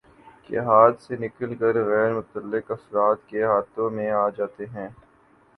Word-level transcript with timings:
کے 0.45 0.59
ہاتھ 0.59 1.01
سے 1.01 1.15
نکل 1.17 1.53
کر 1.55 1.75
غیر 1.85 2.13
متعلق 2.13 2.71
افراد 2.71 3.27
کے 3.27 3.43
ہاتھوں 3.43 3.89
میں 3.91 4.09
آجاتے 4.17 4.65
ہیں 4.67 4.89